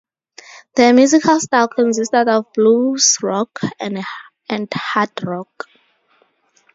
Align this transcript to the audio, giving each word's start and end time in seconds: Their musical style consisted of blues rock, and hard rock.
Their 0.77 0.95
musical 0.95 1.39
style 1.39 1.67
consisted 1.67 2.27
of 2.27 2.51
blues 2.53 3.19
rock, 3.21 3.59
and 3.79 4.03
hard 4.73 5.23
rock. 5.23 5.65